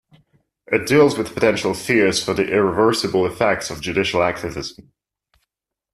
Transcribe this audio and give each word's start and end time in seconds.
It 0.65 0.87
deals 0.87 1.15
with 1.15 1.35
potential 1.35 1.75
fears 1.75 2.23
for 2.23 2.33
the 2.33 2.51
irreversible 2.51 3.23
effects 3.23 3.69
of 3.69 3.81
judicial 3.81 4.23
activism. 4.23 4.91